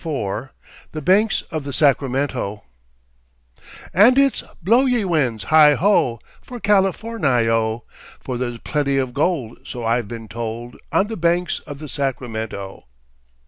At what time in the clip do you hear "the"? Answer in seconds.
0.93-1.03, 1.63-1.71, 11.05-11.17, 11.77-11.87